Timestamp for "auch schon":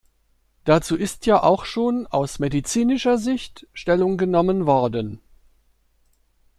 1.43-2.07